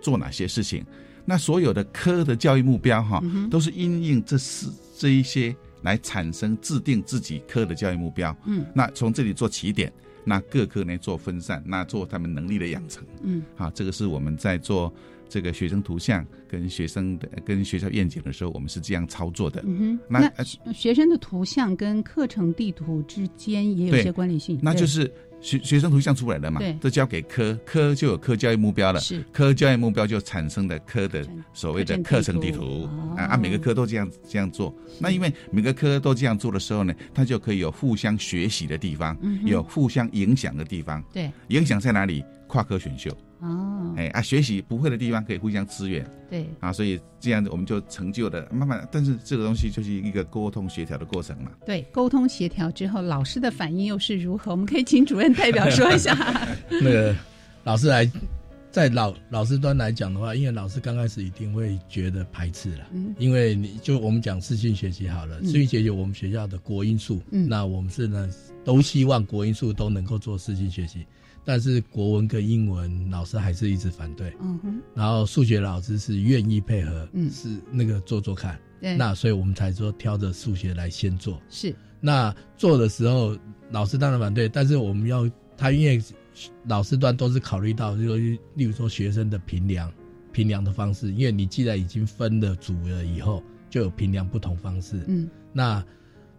[0.00, 0.84] 做哪些事情？
[1.24, 5.54] 那所有的科的教育目标哈，都是因应这四这一些。
[5.82, 9.90] 来产生制定自己科的教育目标，嗯，那从这里做起点，
[10.24, 14.92] 那各科呢做分散，那做他们能力的养成，嗯，好，这个是我们在做
[15.26, 19.62] 这个学生图像跟学生的跟学校愿景的时候，我们是这样操作的。
[19.64, 25.10] 嗯哼，那学生的图像跟课程地图之间也有些关联性，那就是。
[25.40, 26.60] 学学生图像出来了嘛？
[26.60, 29.00] 对，都交给科科就有科教育目标了。
[29.00, 34.74] 是科教育目标就产生的科的所谓的课程地图啊，啊，每个科都这样这样做。
[34.98, 41.02] 那因为每个科都这样做的时候呢，它就可以有互相学习的地方，有互相影响的地方。
[41.12, 42.24] 对，影响在哪里？
[42.50, 43.10] 跨科选修。
[43.38, 51.50] 哦，哎啊，学习不会的地方可以互相支援，对啊，所以这样子我们就成就的慢慢，但是这个东西就是一个沟通协调的过程嘛。
[51.64, 54.50] 对，沟通协调之后，老师的反应又是如何？
[54.50, 56.14] 我们可以请主任代表说一下。
[56.68, 57.16] 那个
[57.64, 58.10] 老师来，
[58.70, 68.28] 在老老师端来讲的话，因为老师刚开始一定会觉得排斥了，嗯，因为你就我们讲视讯学习好了，视讯学习我们学校的国音数，嗯，那我们是呢
[68.66, 71.06] 都希望国音数都能够做视讯学习。
[71.44, 83.36] 但是国文跟英文老师还是一直反对，嗯哼，然后数学老师是愿意配合，嗯，是那个做做看，对，那所以我们才说挑着数学来先做，是，那做的时候
[83.70, 86.00] 老师当然反对，但是我们要他因为
[86.66, 89.92] 老师端都是考虑到，就例如说学生的评量，
[90.32, 95.84] 评量的方式，因为你既然已经分了组了以后，就有评量不同方式，嗯，那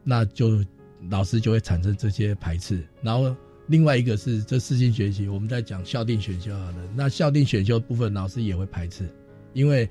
[0.04, 0.64] 那就
[1.10, 3.36] 老师就会产生这些排斥，然后。
[3.72, 6.78] 另外一个是这四性学习，我们在讲校定选修好了。
[6.94, 9.08] 那校定选修部分，老师也会排斥，
[9.54, 9.88] 因为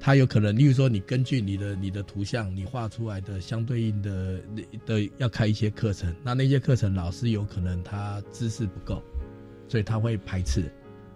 [0.00, 4.40] 他有可能，例如说你根据你的你的图像，你画出来的相对应的
[4.86, 9.02] 的要开一些课程，那那些课程老师有可能他知识不够，
[9.68, 10.64] 所以他会排斥。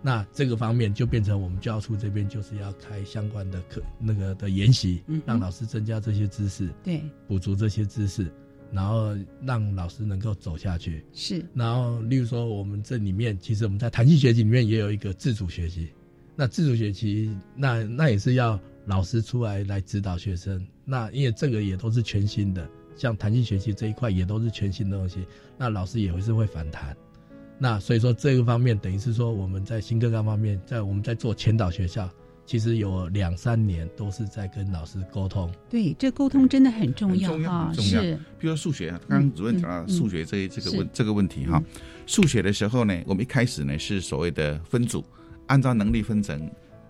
[0.03, 8.31] 那这个方面就变成我们教处这边就是要开相关的课那个的研习，让老师增加这些知识，对，补足这些知识。
[8.73, 11.45] 然后让老师能够走下去，是。
[11.55, 15.91] 然后，例如说，我们这里面其实我们在弹性学习里面也有一个自主学习。
[16.35, 20.67] 那自主学习，那那也是要老师出来来指导学生。
[20.85, 22.67] 那因为这个也都是全新的，
[22.97, 25.27] 像弹性学习这一块也都是全新的东西，
[25.59, 26.97] 那老师也会是会反弹。
[27.59, 32.11] 那所以说这个方面，等于是说我们在新课纲方面，在我们在做前导学校。
[32.53, 37.73] 其实有两三年都是在跟老师沟通，对，这沟通真的很重要啊。
[37.73, 41.63] 是，比如说数学，刚刚主任讲到数学这这个问这个问题哈。
[42.05, 45.03] 数学的时候呢，我们一开始呢是所谓的分组，
[45.47, 46.47] 按照能力分成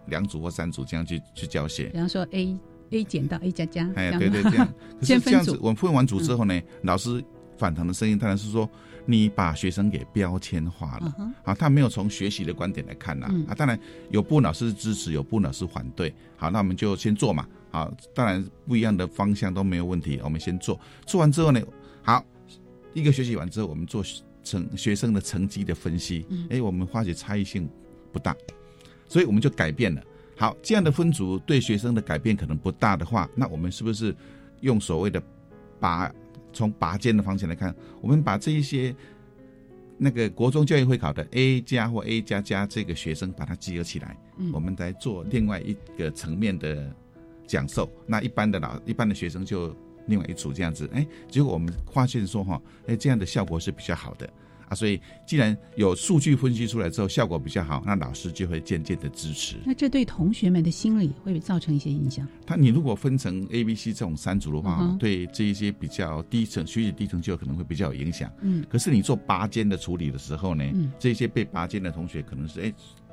[0.06, 1.90] 两组或三组这样去去教学。
[1.90, 2.58] 比方说 A
[2.90, 4.68] A 减到 A 加加，哎，对对这样。
[5.00, 7.22] 先分组，我们分完组之后呢，老师
[7.56, 8.68] 反弹的声音当然是说。
[9.04, 13.78] 你把学生给标签化了，啊，他没有从学习的观点来看呐，啊，当然
[14.10, 21.60] 有部分老师支持，有部分老师反对，好，那我们就先做嘛，好，当然不一样的方向都没有问题，我们先做，做完之后呢，
[22.02, 22.24] 好，
[22.94, 24.04] 一个学习完之后，我们做
[24.44, 27.68] 成学生的成绩的分析，哎，我们发觉差异性
[28.12, 28.36] 不大，
[29.08, 30.02] 所以我们就改变了，
[30.36, 34.14] 好，这样的分组对学生的改变可能不大的话，那我们是不是
[34.60, 35.22] 用所谓的
[35.80, 36.12] 把
[36.52, 38.94] 从拔尖的方向来看，我们把这一些
[39.98, 44.16] 那个国中教育会考的 A 加或 A 加加这个学生把它集合起来，
[44.52, 46.94] 我们来做另外一个层面的
[47.46, 47.90] 讲授。
[48.06, 49.74] 那一般的老一般的学生就
[50.06, 54.28] 另外一组这样子，哎，结果我们发现说哈，哎，这样的效果是比较好的。
[54.74, 59.56] 所以，既然有数据分析出来之后效果比较好，那老师就会渐渐的支持。
[59.64, 62.26] 那这对同学们的心理会造成一些影响？
[62.46, 68.30] 他，你如果分成 A、B、C 这种三组的话，对这一些比较低层学习低层就可能会比较有影响。
[68.40, 70.64] 嗯，可是你做拔尖的处理的时候呢，
[70.98, 72.72] 这些被拔尖的同学可能是哎。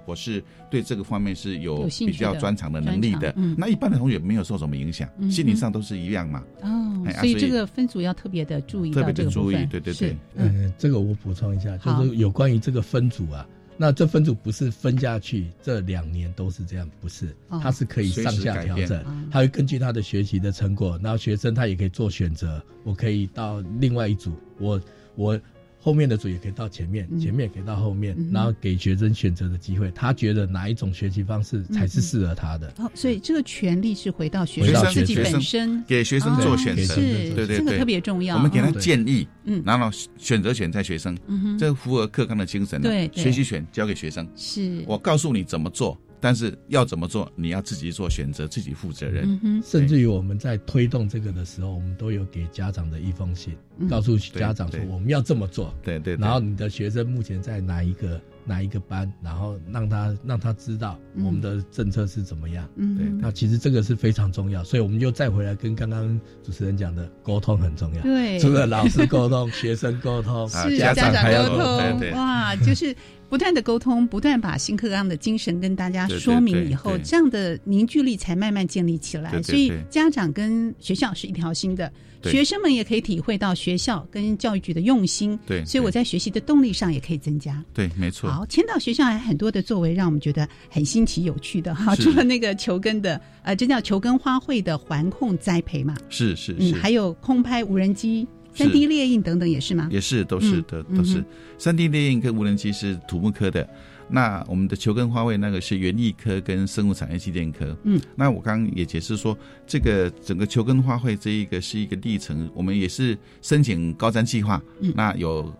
[0.09, 6.43] 我是对这个方面是有比较专长的能力的，那一般的同学没有受什么影响，心理上都是一样嘛。
[6.63, 10.17] 哦，所以这个分组要特别的注意，特别的注意，对对对。
[10.33, 13.47] 嗯，这个我补充一下，就是有关于这个分组啊，
[13.77, 24.81] 那这分组不是分下去这两年都是这样，不是，它是可以上下调整，它会根据他的学习的成果，然后学生他也可以做选择，我可以到另外一组，我
[25.15, 25.39] 我。
[25.81, 29.89] 后面的组也可以到前面，前面也可以到后面，然后给学生选择的机会。
[29.91, 32.71] 他觉得哪一种学习方式才是适合他的？
[32.77, 38.35] 哦，所以这个权利是回到学生自己本身，给学生做选择，对对对，这个特别重要。
[38.35, 44.27] 我们给他建议，嗯，然后选择权在学生，嗯这符合课纲的精神，对，学习权交给学生。
[44.35, 45.97] 是我告诉你怎么做。
[46.19, 49.61] 但是要怎么做，你要自己做选择，自己负责任。
[49.63, 53.55] 甚至于我们在推动这个的时候，我们都有给家长的一封信，
[53.89, 55.73] 告诉家长说我们要这么做。
[55.81, 56.15] 对对。
[56.15, 62.67] 然后你的学生目前在哪一个哪一个班，然后让他让他知道我们的政策是怎么样。
[62.75, 62.97] 嗯。
[62.97, 63.05] 对。
[63.21, 68.01] 那其实这个是非常重要，所以我们就再回来跟刚刚主持人讲的沟通很重要。
[68.01, 68.37] 对。
[68.39, 72.11] 除了老师沟通， 学生沟通，是家长沟通。
[72.11, 72.93] 哇，就是。
[73.29, 79.41] 不断的沟通，不断把新课纲的精神跟大家说明以后，这样的凝聚力才慢慢建立起来。
[79.43, 81.91] 所以家长跟学校是一条心的，
[82.23, 85.39] 学生们也可以体会到学校跟教育局的用心。
[85.45, 87.63] 对，所以我在学习的动力上也可以增加。
[87.71, 88.29] 对，没错。
[88.29, 91.95] 好，签到学校还很多的作为，让我们觉得很新奇有趣的哈。
[91.95, 95.95] 除了那个球根的，呃，这叫球根花卉的环控栽培嘛。
[96.09, 96.73] 是是是。
[96.73, 98.27] 还有空拍无人机。
[98.65, 99.87] 三 D 列印等等也是吗？
[99.91, 101.23] 也是，都是的，都是。
[101.57, 103.67] 三 D 列印跟无人机是土木科的，
[104.09, 107.75] 那我们的球根花卉那个是园艺科跟生物产业机电科。
[107.83, 114.61] 嗯，那我刚刚也解释说，这个整个球根花卉这一个是一个历程，我们也是申请高瞻计划，
[114.93, 115.53] 那有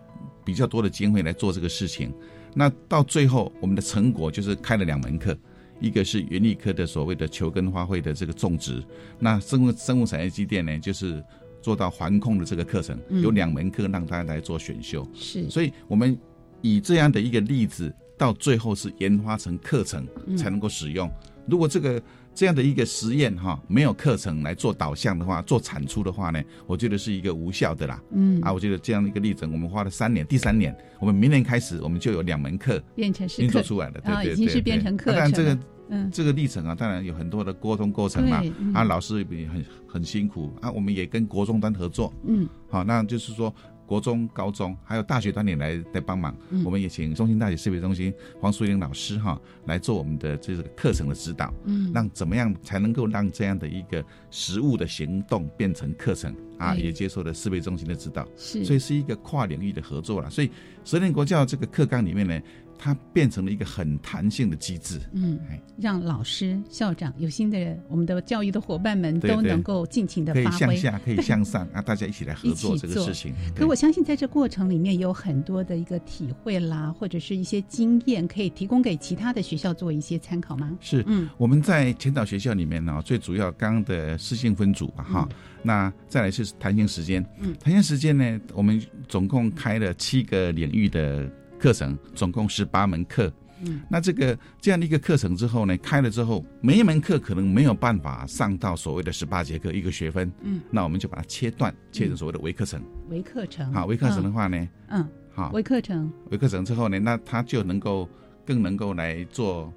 [0.44, 2.12] 比较多的机会来做这个事情。
[2.54, 5.36] 那到最后，我们的成果就是开了两门课，
[5.80, 8.82] 一个是园艺科的所谓的球根花卉的这个种植，
[9.18, 11.22] 那生物生物产业机电呢，就是。
[11.60, 16.18] 做到环控的这个课程，有两门课让大家来做选修，是，所以我们
[16.60, 20.06] 以这样的一个例子，到最后是研发成课程
[20.36, 21.10] 才能够使用。
[21.46, 22.00] 如果这个
[22.34, 28.02] 这样的一个实验哈，没有课程来做导向的话，做产出的话呢，我觉得是一个无效的啦。
[28.12, 35.32] 嗯，啊，我觉得这样的一个例子，我们花了三年，第三年，我们明年开始，我们就有两门课变成运作出来了，对对对，已经是变成课程。
[35.32, 35.58] 这个。
[35.90, 38.42] 嗯，这个历程啊，当然有很多的沟通过程嘛。
[38.72, 40.70] 啊，老师也很很辛苦啊。
[40.70, 42.12] 我们也跟国中端合作。
[42.24, 43.52] 嗯，好，那就是说
[43.86, 46.34] 国中、高中还有大学端也来来帮忙。
[46.50, 51.52] 嗯，我们也请中心大学设备中心黄淑玲老师哈来做我们的这个课程的指导。
[51.64, 56.74] 嗯，让怎么样才能够让这样的一个实物的行动变成课程啊？
[56.76, 58.24] 也接受了设备中心的指导。
[58.36, 60.30] 是，所以是一个跨领域的合作了。
[60.30, 60.48] 所以
[60.84, 62.40] 十年国教这个课纲里面呢。
[62.82, 65.38] 它变成了一个很弹性的机制，嗯，
[65.76, 71.82] 让老师、校长有心的我们的教育的伙伴们都能够尽情的发挥，可以向下，可以向上啊！
[71.82, 73.34] 大家一起来合作这个事情。
[73.54, 80.74] 可我相信，在这过程里面有很多的一个体会啦，或者是一些经验，可以提供给其他的学校做一些参考吗？
[80.80, 85.28] 是，嗯，我们在前导学校里面呢，最主要刚刚的私信分组吧，哈，
[85.62, 91.30] 那再来是弹性时间，嗯，弹性时间呢，我们总共开了七个领域的。
[91.60, 93.30] 课程总共十八门课，
[93.62, 102.82] 嗯，那这个这样的一个课程之后呢，开了之后，每一门课可能没有办法上到所谓的十八节课一个学分，嗯，那我们就把它切断，切成所谓的微课程。
[103.10, 108.08] 微课程，好，微课程的话呢，嗯，好，微课程，微课程之后呢，那他就能够
[108.46, 109.72] 更能够来做。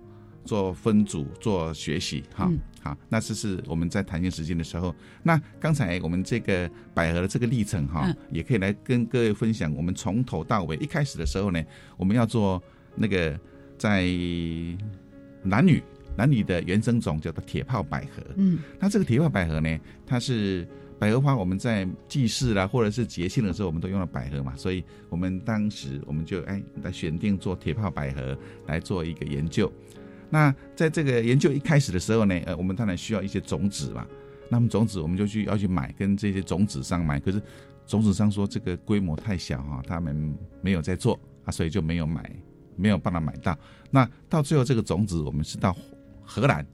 [0.46, 4.94] 做分组做学习，哈，好，那这是我们在弹性时间的时候。
[5.24, 9.74] 那刚才我们这个百合的这个历程，哈，也可以来跟各位分享。
[9.76, 11.64] 我们从头到尾，一开始的时候呢，
[11.98, 12.62] 我们要做
[12.96, 13.40] 那个
[13.78, 14.06] 在
[15.42, 15.82] 男女
[16.16, 18.22] 男女的原生种叫做铁炮百合。
[18.36, 20.68] 嗯，那这个铁炮百合呢，它是
[21.00, 28.38] 百合花，我们在祭祀啦或者是节庆的时候，我们都用了百合嘛，所以我们当时我们就哎来选定做铁炮百合
[28.68, 29.72] 来做一个研究。
[30.34, 34.04] 那在这个研究一开始的时候呢，呃，我们当然需要一些种子嘛。
[34.50, 37.20] 那么种子我们就去要去买，跟这些种子商买。
[37.20, 37.40] 可是
[37.86, 42.36] 种子商说这个规模太小哈，他们没有在做啊，所以就没有买，
[42.76, 43.56] 没有办法买到。
[43.92, 45.78] 那到最后这个种子，我们是到
[46.24, 46.66] 荷兰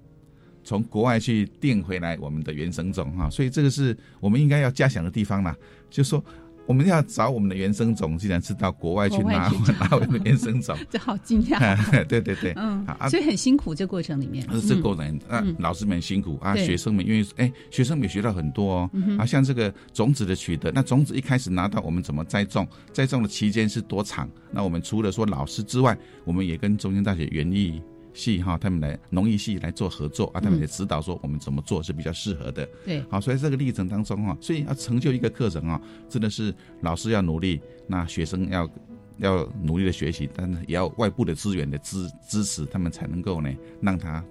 [0.63, 5.53] 从国外去订回来我们的原生种哈，所以这个是我们应该要加强的地方啦，
[5.89, 6.23] 就说。
[6.69, 9.49] 我们要找我们的原生种，既然是到国外去拿
[9.81, 11.75] 拿我们的原生种， 这好惊讶。
[12.05, 14.47] 对对对，嗯，所以很辛苦这过程里面。
[14.67, 18.89] 这过程啊，老师们辛苦啊，学生们因为哎，学生们学到很多哦。
[19.17, 22.67] 啊，像这个种子的取得，那种子一开始拿到，我们怎么栽种？
[22.93, 24.29] 栽种的期间是多长？
[24.51, 27.81] 那我们除了说老师之外，我们也跟中央大学园艺。
[28.19, 32.67] 系哈，他们来农艺系来做合作啊，他们也指导说我们怎么做是比较适合的。
[32.85, 38.69] 对，好，所以这个历程当中哈，所以要成就一个课程啊，真的是老师要努力，那学生要
[39.17, 43.49] 要努力的学习，但是也要外部的资源的支支持，他们才能够呢
[43.81, 44.23] 让他。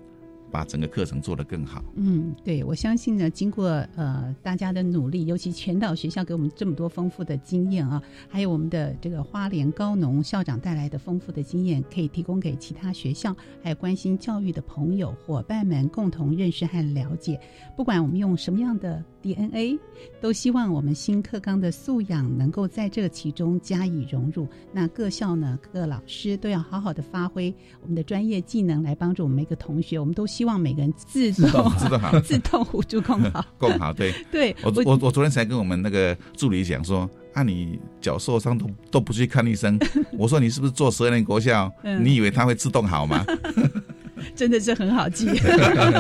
[0.51, 1.85] 把整个课程做得更好。
[1.97, 17.41] 嗯，对，我相信呢，经过呃大家的努力，尤其全岛学校给我们这么多丰富的经验啊，还有我们的这个花莲高农校长带来的丰富的经验，可以提供给其他学校还有关心教育的朋友伙伴们共同认识和了解。
[17.77, 19.03] 不管我们用什么样的
[19.35, 19.79] DNA，
[20.21, 24.49] 都希望我们新课纲的素养能够在这个其中加以融入。
[24.73, 29.99] 那各校呢，各老师都要好好的发挥我们的专业技能，来帮助我们每个同学。
[29.99, 30.27] 我们都。
[30.29, 33.93] 希望每个人自动 自动好，自动互助共好， 共好。
[33.93, 39.77] 对 对，我我我昨天才跟我们那个助理讲说，啊，你脚受伤都都不去看医生，
[40.17, 41.73] 我说你是不是做十二年国校？
[42.03, 43.25] 你以为他会自动好吗？
[44.35, 45.27] 真的是很好记。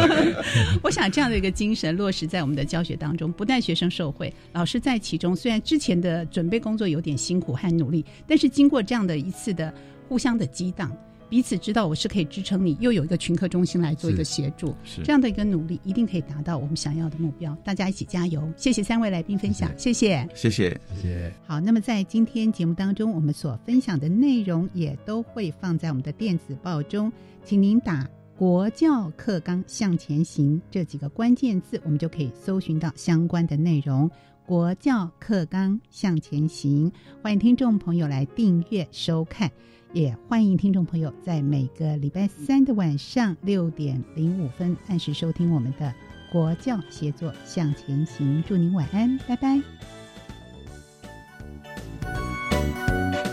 [0.82, 5.34] 我想这样的一个精神落实在我们的教学当中，不但学生受惠，老师在其中。
[5.34, 9.72] 虽然之前的准备工作有点辛苦和努力，但是经过这样的一次的
[10.08, 10.90] 互相的激荡。
[11.30, 17.54] 彼此知道我是可以支撑你，又有一个群科中心来做一个协助，这样的一个努力，一定可以达到我们想要的目标。
[17.62, 18.50] 大家一起加油！
[18.56, 21.30] 谢谢三位来宾分享，谢谢，谢谢，谢谢。
[21.46, 27.12] 好，那么在今天节目当中，我们所分享的内容也都会放在我们的电子报中，
[27.48, 34.10] 请您打“国教课纲向前行”这几个关键字，我们就可以搜寻到相关的内容。
[34.44, 36.92] 国教课纲向前行，
[37.22, 39.50] 欢迎听众朋友来订阅收看。
[39.94, 45.90] 也欢迎听众朋友在每个礼拜三的晚上六点零五分按时收听我们的
[46.30, 48.44] 国教协作向前行。
[48.46, 49.58] 祝您晚安，拜拜。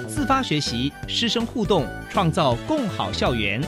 [0.08, 3.62] 自发学习，师生互动，创造共好校园。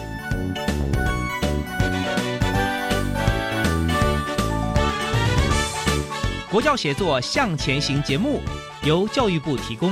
[6.49, 8.41] 国教协作向前行节目
[8.83, 9.91] 由教育部提供。